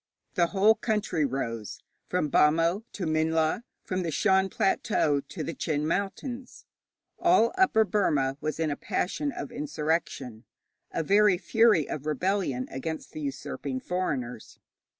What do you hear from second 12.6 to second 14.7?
against the usurping foreigners.